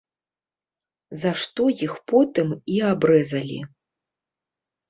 [1.25, 3.59] За што іх потым і абрэзалі.